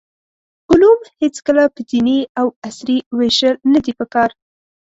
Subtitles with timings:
[0.69, 4.29] علوم هېڅکله په دیني او عصري ویشل ندي پکار.